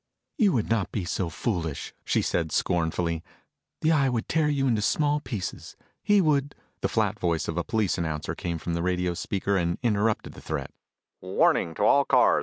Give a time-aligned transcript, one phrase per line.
[0.39, 3.23] "You would not be so foolish," she said scornfully.
[3.81, 5.75] "The Eye would tear you into small pieces.
[6.01, 9.77] He would" The flat voice of a police announcer came from the radio speaker and
[9.83, 10.71] interrupted the threat:
[11.21, 12.39] "Warning to all cars.